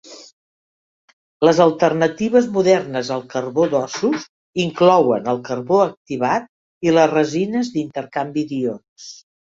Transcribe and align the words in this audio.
Les 1.47 1.59
alternatives 1.65 2.47
modernes 2.55 3.11
al 3.15 3.21
carbó 3.33 3.67
d'ossos 3.73 4.25
inclouen 4.65 5.29
el 5.35 5.43
carbó 5.51 5.79
activat 5.85 6.49
i 6.89 6.95
les 6.97 7.13
resines 7.15 7.71
d'intercanvi 7.77 8.47
d'ions. 8.55 9.13